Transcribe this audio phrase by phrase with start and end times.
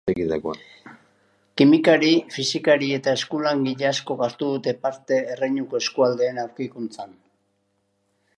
[1.61, 7.17] Kimikari, fisikari eta eskulangile askok hartu dute parte erreinuko eskualdeen aurkikuntzan.